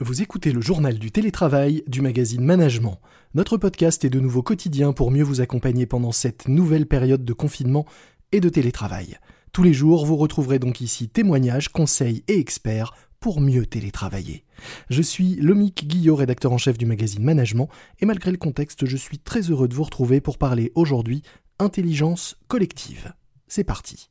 [0.00, 2.98] Vous écoutez le journal du télétravail du magazine Management.
[3.34, 7.32] Notre podcast est de nouveau quotidien pour mieux vous accompagner pendant cette nouvelle période de
[7.32, 7.86] confinement
[8.32, 9.18] et de télétravail.
[9.52, 14.42] Tous les jours, vous retrouverez donc ici témoignages, conseils et experts pour mieux télétravailler.
[14.90, 17.68] Je suis Lomique Guillot, rédacteur en chef du magazine Management,
[18.00, 21.22] et malgré le contexte, je suis très heureux de vous retrouver pour parler aujourd'hui
[21.60, 23.12] intelligence collective.
[23.46, 24.10] C'est parti.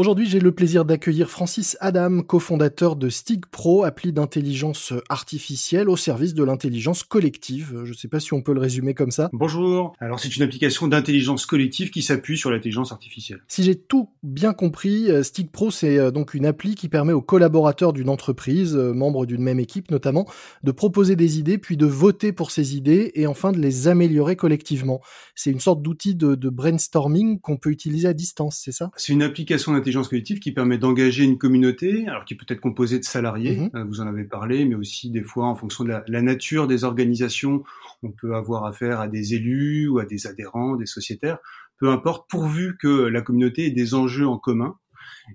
[0.00, 5.96] Aujourd'hui, j'ai le plaisir d'accueillir Francis Adam, cofondateur de Stig Pro, appli d'intelligence artificielle au
[5.98, 7.82] service de l'intelligence collective.
[7.84, 9.28] Je ne sais pas si on peut le résumer comme ça.
[9.34, 9.92] Bonjour.
[10.00, 13.42] Alors, c'est une application d'intelligence collective qui s'appuie sur l'intelligence artificielle.
[13.46, 17.12] Si j'ai tout bien compris, euh, Stig Pro, c'est euh, donc une appli qui permet
[17.12, 20.26] aux collaborateurs d'une entreprise, euh, membres d'une même équipe notamment,
[20.62, 24.34] de proposer des idées, puis de voter pour ces idées et enfin de les améliorer
[24.34, 25.02] collectivement.
[25.34, 28.90] C'est une sorte d'outil de, de brainstorming qu'on peut utiliser à distance, c'est ça?
[28.96, 32.98] C'est une application d'intelligence collective qui permet d'engager une communauté, alors qui peut être composée
[32.98, 36.22] de salariés, euh, vous en avez parlé, mais aussi des fois en fonction de la,
[36.22, 37.62] nature des organisations,
[38.02, 41.38] on peut avoir affaire à des élus ou à des adhérents, des sociétaires,
[41.78, 44.76] peu importe, pourvu que la communauté ait des enjeux en commun.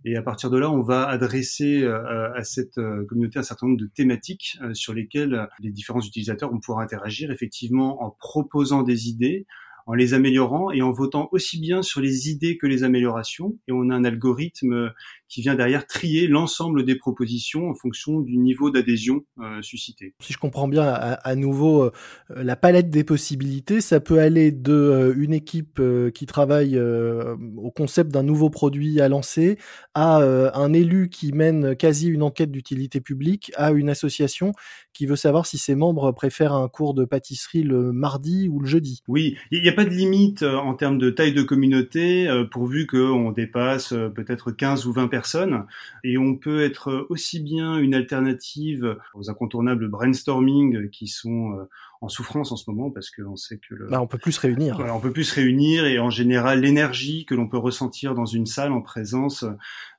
[0.03, 3.67] Et à partir de là, on va adresser euh, à cette euh, communauté un certain
[3.67, 9.09] nombre de thématiques sur lesquelles les différents utilisateurs vont pouvoir interagir, effectivement en proposant des
[9.09, 9.45] idées,
[9.85, 13.57] en les améliorant et en votant aussi bien sur les idées que les améliorations.
[13.67, 14.91] Et on a un algorithme
[15.27, 20.13] qui vient derrière trier l'ensemble des propositions en fonction du niveau d'adhésion euh, suscité.
[20.21, 21.91] Si je comprends bien, à, nouveau, euh,
[22.29, 25.81] la palette des possibilités, ça peut aller de euh, une équipe
[26.13, 29.57] qui travaille au concept d'un nouveau produit à lancer,
[29.93, 34.53] à un élu qui mène quasi une enquête d'utilité publique, à une association
[34.93, 38.67] qui veut savoir si ses membres préfèrent un cours de pâtisserie le mardi ou le
[38.67, 39.01] jeudi.
[39.07, 43.31] Oui, il n'y a pas de limite en termes de taille de communauté, pourvu qu'on
[43.31, 45.65] dépasse peut-être 15 ou 20 personnes.
[46.03, 51.63] Et on peut être aussi bien une alternative aux incontournables brainstorming qui sont euh,
[52.05, 53.87] en souffrance en ce moment parce qu'on sait que le...
[53.87, 54.79] Bah, on peut plus se réunir.
[54.79, 58.45] on peut plus se réunir et en général l'énergie que l'on peut ressentir dans une
[58.45, 59.43] salle en présence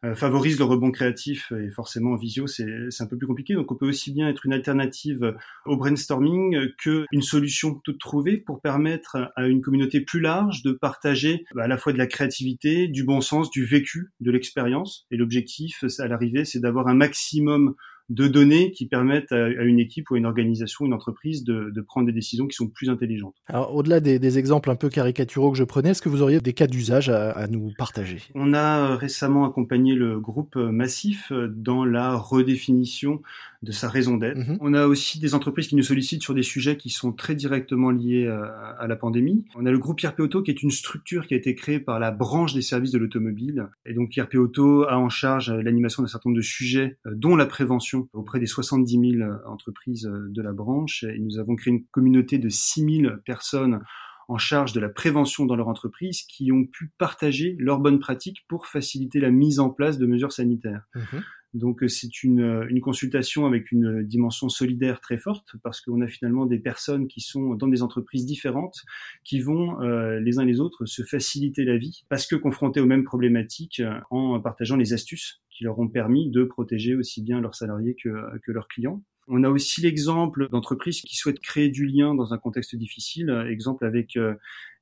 [0.04, 2.64] euh, favorise le rebond créatif et forcément en visio c'est
[3.00, 5.34] un peu plus compliqué donc on peut aussi bien être une alternative
[5.66, 10.72] au brainstorming que une solution toute trouvée pour permettre à une communauté plus large de
[10.72, 15.06] partager bah, à la fois de la créativité, du bon sens, du vécu, de l'expérience
[15.10, 17.74] et l'objectif à l'arrivée c'est d'avoir un maximum
[18.08, 22.06] de données qui permettent à, une équipe ou à une organisation, une entreprise de, prendre
[22.06, 23.34] des décisions qui sont plus intelligentes.
[23.46, 26.52] Alors, au-delà des, exemples un peu caricaturaux que je prenais, est-ce que vous auriez des
[26.52, 28.18] cas d'usage à, nous partager?
[28.34, 33.22] On a euh, récemment accompagné le groupe euh, Massif euh, dans la redéfinition
[33.62, 34.36] de sa raison d'être.
[34.36, 34.58] Mhm.
[34.60, 37.90] On a aussi des entreprises qui nous sollicitent sur des sujets qui sont très directement
[37.90, 39.44] liés à, la pandémie.
[39.56, 41.98] On a le groupe IRP Auto qui est une structure qui a été créée par
[41.98, 43.66] la branche des services de l'automobile.
[43.86, 47.46] Et donc IRP Auto a en charge l'animation d'un certain nombre de sujets, dont la
[47.46, 51.04] prévention auprès des 70 000 euh, entreprises euh, de la branche.
[51.04, 53.80] Et nous avons créé une communauté de 6 000 personnes
[54.28, 58.44] en charge de la prévention dans leur entreprise qui ont pu partager leurs bonnes pratiques
[58.48, 60.82] pour faciliter la mise en place de mesures sanitaires.
[60.94, 61.18] Mmh
[61.56, 66.06] Donc euh, c'est une, une, consultation avec une dimension solidaire très forte parce qu'on a
[66.06, 68.84] finalement des personnes qui sont dans des entreprises différentes
[69.24, 73.04] qui vont les uns les autres se faciliter la vie parce que confrontés aux mêmes
[73.04, 77.96] problématiques en partageant les astuces qui leur ont permis de protéger aussi bien leurs salariés
[78.00, 78.10] que,
[78.44, 79.02] que leurs clients.
[79.28, 83.84] On a aussi l'exemple d'entreprises qui souhaitent créer du lien dans un contexte difficile, exemple
[83.84, 84.34] avec euh,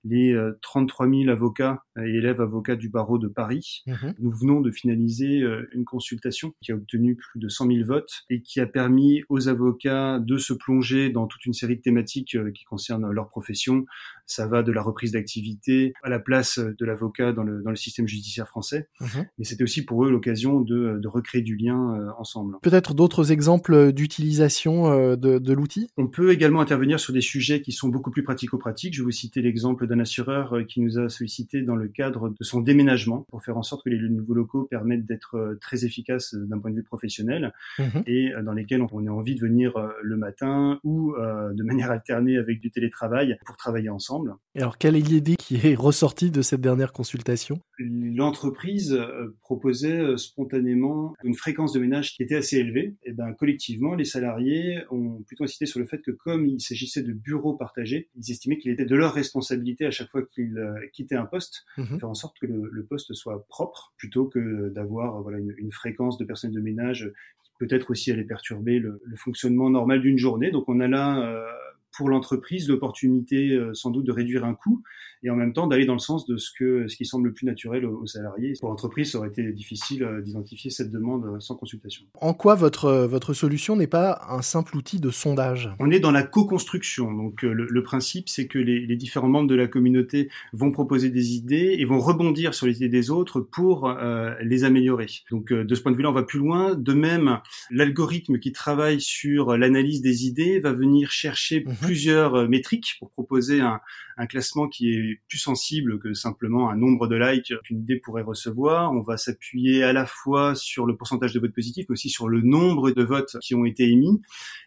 [0.05, 3.83] les 33 euh, 000 avocats et élèves avocats du barreau de Paris.
[3.87, 4.15] Mhm.
[4.19, 8.23] Nous venons de finaliser euh, une consultation qui a obtenu plus de 100 000 votes
[8.31, 12.35] et qui a permis aux avocats de se plonger dans toute une série de thématiques
[12.35, 13.87] euh, qui concernent leur profession.
[14.27, 17.77] Ça va de la reprise d'activité à la place de l'avocat dans le, dans le
[17.77, 18.89] système judiciaire français.
[19.01, 19.27] Mhm.
[19.39, 22.57] Mais c'était aussi pour eux l'occasion de, de recréer du lien ensemble.
[22.63, 25.91] Peut-être d'autres exemples d'utilisation de, de l'outil?
[25.97, 28.95] On peut également intervenir sur des sujets qui sont beaucoup plus pratico-pratiques.
[28.95, 32.29] Je vais vous citer l'exemple d'un assureur euh, qui nous a sollicité dans le cadre
[32.29, 35.85] de son déménagement pour faire en sorte que les nouveaux locaux permettent d'être euh, très
[35.85, 38.03] efficaces euh, d'un point de vue professionnel mhm.
[38.07, 42.61] et dans lesquels on a envie de venir le matin ou de manière alternée avec
[42.61, 44.35] du télétravail pour travailler ensemble.
[44.55, 47.61] Et alors, quelle est l'idée qui est ressortie de cette dernière consultation?
[47.79, 48.99] L'entreprise
[49.41, 52.95] proposait spontanément une fréquence de ménage qui était assez élevée.
[53.05, 57.03] Et ben, collectivement, les salariés ont plutôt insisté sur le fait que comme il s'agissait
[57.03, 60.75] de bureaux partagés, ils estimaient qu'il était de leur responsabilité à chaque fois qu'il euh,
[60.93, 61.99] quittait un poste, mhm.
[62.01, 66.25] faire en sorte que le, poste soit propre plutôt que d'avoir voilà une, fréquence de
[66.25, 67.13] personnel de ménage
[67.59, 70.51] peut-être aussi aller perturber le, le fonctionnement normal d'une journée.
[70.51, 71.47] Donc on a là
[71.97, 74.83] pour l'entreprise l'opportunité euh, sans doute de réduire un coût
[75.23, 77.33] et en même temps d'aller dans le sens de ce que ce qui semble le
[77.33, 78.53] plus naturel aux, salariés.
[78.61, 82.05] Pour l'entreprise, ça aurait été difficile euh, d'identifier cette demande euh, sans consultation.
[82.21, 85.71] En quoi votre votre solution n'est pas un simple outil de sondage?
[85.79, 87.13] On est dans la co-construction.
[87.13, 91.35] Donc le, principe, c'est que les, les, différents membres de la communauté vont proposer des
[91.35, 93.95] idées et vont rebondir sur les idées des autres pour
[94.43, 95.07] les améliorer.
[95.31, 96.75] Donc de ce point de vue-là, on va plus loin.
[96.75, 97.41] De même,
[97.71, 103.11] l'algorithme qui travaille sur l'analyse des idées va venir chercher mhm plusieurs euh, métriques pour
[103.11, 103.81] proposer un,
[104.17, 108.23] un, classement qui est plus sensible que simplement un nombre de likes qu'une idée pourrait
[108.23, 108.93] recevoir.
[108.93, 112.29] On va s'appuyer à la fois sur le pourcentage de votes positifs, mais aussi sur
[112.29, 114.21] le nombre de votes qui ont été émis,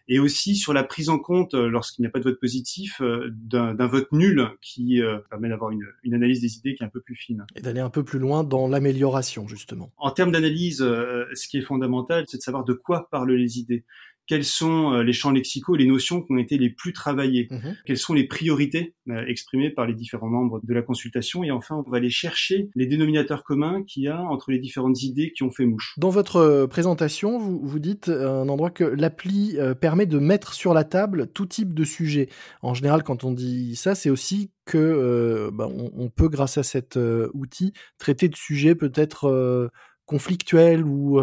[0.08, 3.02] et aussi sur la prise en compte, euh, lorsqu'il n'y a pas de vote positif,
[3.02, 6.90] euh, d'un vote nul qui permet d'avoir une, une, analyse des idées qui est un
[6.90, 7.46] peu plus fine.
[7.56, 9.92] Et d'aller un peu plus loin dans l'amélioration, justement.
[9.98, 13.86] En termes d'analyse, ce qui est fondamental, c'est de savoir de quoi parlent les idées
[14.28, 17.76] quels sont euh, les champs lexicaux, les notions qui ont été les plus travaillées, mhm.
[17.86, 21.84] quelles sont les priorités euh, exprimées par les différents membres de la consultation, et enfin
[21.86, 25.44] on va aller chercher les dénominateurs communs qu'il y a entre les différentes idées qui
[25.44, 25.96] ont fait mouche.
[25.98, 30.74] Dans votre euh, présentation, vous, vous dites un endroit que l'appli permet de mettre sur
[30.74, 32.28] la table tout type de sujet.
[32.62, 36.64] En général, quand on dit ça, c'est aussi que bah, on, on, peut, grâce à
[36.64, 37.00] cet
[37.34, 39.72] outil, traiter de sujets peut-être
[40.06, 41.20] conflictuels ou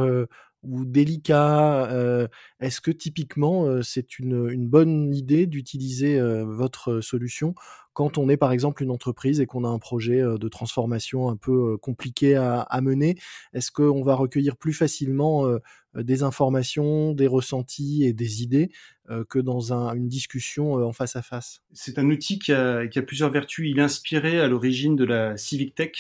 [0.67, 2.29] ou délicat euh,
[2.61, 7.55] Est-ce que typiquement euh, c'est une, une, bonne idée d'utiliser euh, votre solution
[7.93, 11.37] quand on est par exemple une entreprise et qu'on a un projet de transformation un
[11.37, 13.15] peu compliqué à, à mener?
[13.53, 15.47] Est-ce qu'on va recueillir plus facilement
[15.95, 18.73] des informations, des ressentis et des idées
[19.29, 21.61] que dans un, une discussion en face à face?
[21.73, 23.71] C'est un outil qui a, qui a, plusieurs vertus.
[23.71, 25.93] Il est inspiré à l'origine de la Civic Tech,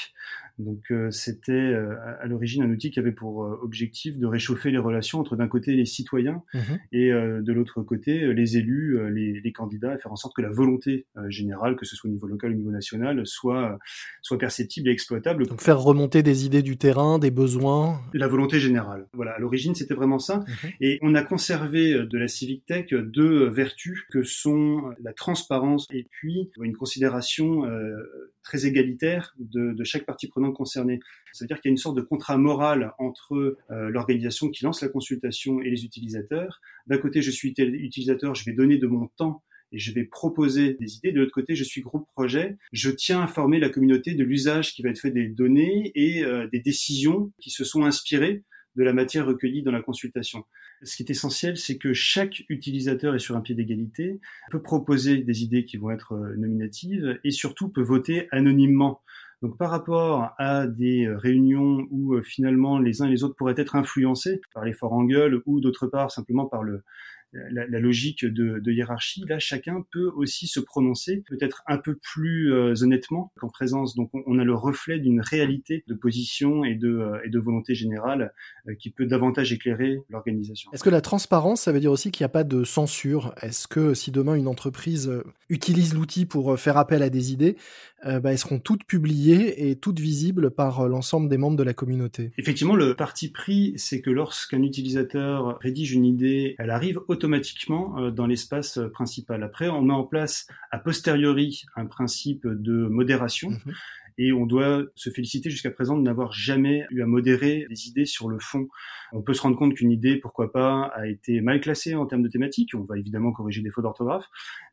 [0.58, 4.70] donc euh, c'était euh, à l'origine un outil qui avait pour euh, objectif de réchauffer
[4.70, 6.58] les relations entre d'un côté les citoyens mmh
[6.92, 10.50] et de l'autre côté les élus, les, les, candidats, et faire en sorte que la
[10.50, 13.78] volonté générale, que ce soit au niveau local ou au niveau national, soit
[14.22, 15.46] soit perceptible et exploitable.
[15.46, 18.00] Donc faire remonter des idées du terrain, des besoins.
[18.12, 19.06] La volonté générale.
[19.12, 20.38] Voilà, à l'origine c'était vraiment ça.
[20.38, 25.86] Mmh et on a conservé de la Civic Tech deux vertus que sont la transparence
[25.92, 27.64] et puis une considération
[28.44, 31.00] très égalitaire de, chaque partie prenante concernés.
[31.32, 34.88] C'est-à-dire qu'il y a une sorte de contrat moral entre euh, l'organisation qui lance la
[34.88, 36.60] consultation et les utilisateurs.
[36.86, 39.42] D'un côté, je suis utilisateur, je vais donner de mon temps
[39.72, 41.10] et je vais proposer des idées.
[41.10, 42.56] De l'autre côté, je suis groupe projet.
[42.72, 46.24] Je tiens à informer la communauté de l'usage qui va être fait des données et
[46.24, 48.44] euh, des décisions qui se sont inspirées
[48.76, 50.44] de la matière recueillie dans la consultation.
[50.82, 55.18] Ce qui est essentiel, c'est que chaque utilisateur est sur un pied d'égalité, peut proposer
[55.18, 59.00] des idées qui vont être euh, nominatives et surtout peut voter anonymement.
[59.42, 63.36] Donc par rapport à des euh, réunions où euh, finalement les uns et les autres
[63.36, 66.82] pourraient être influencés par l'effort en gueule ou d'autre part simplement par le,
[67.50, 71.96] la, la logique de, de, hiérarchie, là, chacun peut aussi se prononcer peut-être un peu
[71.96, 73.94] plus euh, honnêtement qu'en présence.
[73.94, 77.74] Donc, on, a le reflet d'une réalité de position et de, euh, et de volonté
[77.74, 78.32] générale
[78.68, 80.70] euh, qui peut davantage éclairer l'organisation.
[80.72, 83.34] Est-ce que la transparence, ça veut dire aussi qu'il n'y a pas de censure?
[83.42, 85.10] Est-ce que si demain une entreprise
[85.48, 87.56] utilise l'outil pour faire appel à des idées,
[88.04, 92.32] bah, elles seront toutes publiées et toutes visibles par l'ensemble des membres de la communauté?
[92.36, 97.98] Effectivement, le parti pris, c'est que lorsqu'un utilisateur rédige une idée, elle arrive automatiquement automatiquement
[97.98, 99.42] euh, dans l'espace euh, principal.
[99.42, 103.50] Après, on met en place a posteriori un principe de modération.
[103.50, 103.72] Mhm.
[104.16, 108.04] Et on doit se féliciter jusqu'à présent de n'avoir jamais eu à modérer des idées
[108.04, 108.68] sur le fond.
[109.12, 112.22] On peut se rendre compte qu'une idée, pourquoi pas, a été mal classée en termes
[112.22, 112.74] de thématique.
[112.74, 114.26] On va évidemment corriger des fautes d'orthographe.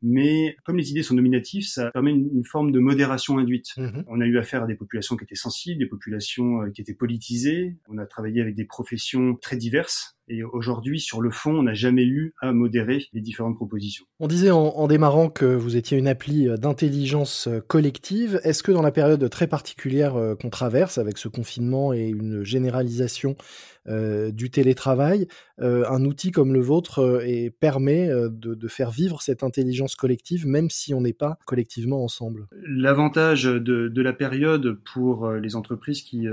[0.04, 3.76] Mais comme les idées sont nominatives, ça permet une, forme de modération induite.
[3.78, 4.04] Mhm.
[4.08, 6.94] On a eu affaire à des populations qui étaient sensibles, des populations euh, qui étaient
[6.94, 7.78] politisées.
[7.88, 11.74] On a travaillé avec des professions très diverses et aujourd'hui, sur le fond, on n'a
[11.74, 14.06] jamais eu à modérer les différentes propositions.
[14.20, 18.40] On disait en, démarrant que vous étiez une appli d'intelligence collective.
[18.44, 22.44] Est-ce que dans la période très particulière euh, qu'on traverse, avec ce confinement et une
[22.44, 25.28] généralisation euh, du télétravail,
[25.60, 30.48] euh, un outil comme le vôtre euh, et permet de, faire vivre cette intelligence collective,
[30.48, 32.48] même si on n'est pas collectivement ensemble.
[32.66, 36.26] L'avantage de, la période pour les entreprises qui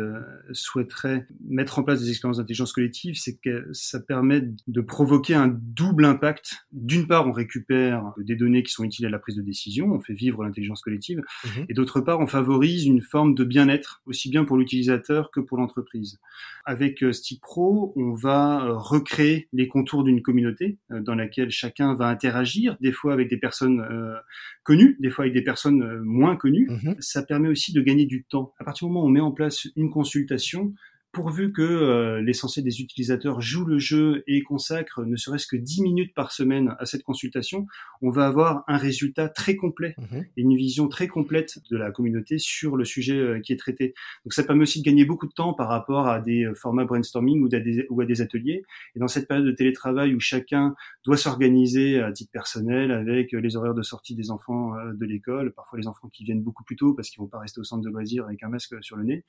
[0.53, 5.49] souhaiteraient mettre en place des expériences d'intelligence collective, c'est que ça permet de provoquer un
[5.49, 6.67] double impact.
[6.73, 10.01] D'une part, on récupère des données qui sont utiles à la prise de décision, on
[10.01, 14.31] fait vivre l'intelligence collective, mmh et d'autre part, on favorise une forme de bien-être, aussi
[14.31, 16.19] bien pour l'utilisateur que pour l'entreprise.
[16.65, 21.95] Avec Stick Pro, on va euh, recréer les contours d'une communauté euh, dans laquelle chacun
[21.95, 24.17] va interagir, des fois avec des personnes euh,
[24.63, 26.69] connues, des fois avec des personnes moins connues.
[26.69, 26.97] Mhm.
[27.01, 28.53] Ça permet aussi de gagner du temps.
[28.59, 30.75] À partir du moment où on met en place une consultation,
[31.19, 36.15] pourvu que l'essentiel des utilisateurs joue le jeu et consacre ne serait-ce que 10 minutes
[36.15, 37.67] par semaine à cette consultation,
[38.03, 41.91] on va avoir un résultat très complet mmh et une vision très complète de la
[41.91, 43.95] communauté sur le sujet qui est traité.
[44.25, 47.41] Donc ça permet aussi de gagner beaucoup de temps par rapport à des formats brainstorming
[47.43, 48.63] ou, des, ou à des ateliers.
[48.95, 53.57] Et dans cette période de télétravail où chacun doit s'organiser à titre personnel avec les
[53.57, 56.95] horaires de sortie des enfants de l'école, parfois les enfants qui viennent beaucoup plus tôt
[56.95, 59.25] parce qu'ils vont pas rester au centre de loisirs avec un masque sur le nez.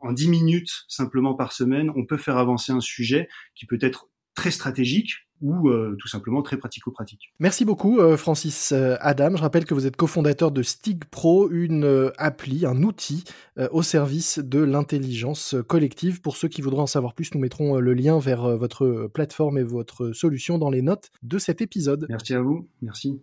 [0.00, 4.08] En 10 minutes simplement par semaine, on peut faire avancer un sujet qui peut être
[4.34, 7.32] très stratégique ou euh, tout simplement très pratico-pratique.
[7.40, 9.36] Merci beaucoup euh, Francis euh, Adam.
[9.36, 13.24] Je rappelle que vous êtes cofondateur de Stig Pro, une appli, un outil
[13.70, 16.20] au service de l'intelligence collective.
[16.20, 19.62] Pour ceux qui voudraient en savoir plus, nous mettrons le lien vers votre plateforme et
[19.62, 22.06] votre solution dans les notes de cet épisode.
[22.08, 22.68] Merci à vous.
[22.82, 23.20] Merci.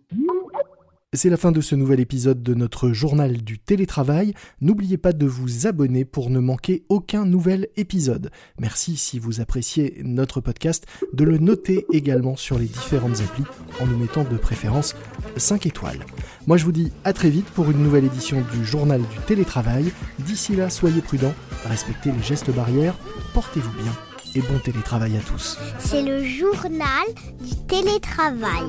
[1.14, 4.34] C'est la fin de ce nouvel épisode de notre journal du télétravail.
[4.60, 8.32] N'oubliez pas de vous abonner pour ne manquer aucun nouvel épisode.
[8.58, 13.44] Merci si vous appréciez notre podcast de le noter également sur les différentes applis
[13.80, 14.96] en nous mettant de préférence
[15.36, 16.04] 5 étoiles.
[16.48, 19.92] Moi je vous dis à très vite pour une nouvelle édition du journal du télétravail.
[20.18, 22.98] D'ici là, soyez prudents, respectez les gestes barrières,
[23.34, 23.92] portez-vous bien
[24.34, 25.58] et bon télétravail à tous.
[25.78, 27.06] C'est le journal
[27.40, 28.64] du télétravail.